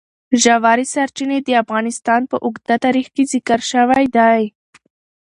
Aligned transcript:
ژورې 0.41 0.85
سرچینې 0.93 1.39
د 1.43 1.49
افغانستان 1.63 2.21
په 2.31 2.35
اوږده 2.45 2.75
تاریخ 2.85 3.07
کې 3.15 3.23
ذکر 3.33 3.59
شوی 3.71 4.05
دی. 4.17 4.41